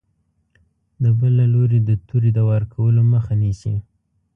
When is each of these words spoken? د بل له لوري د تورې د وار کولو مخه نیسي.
د 1.03 1.05
بل 1.19 1.31
له 1.39 1.45
لوري 1.53 1.79
د 1.83 1.91
تورې 2.07 2.29
د 2.33 2.39
وار 2.47 2.63
کولو 2.73 3.01
مخه 3.13 3.33
نیسي. 3.41 3.75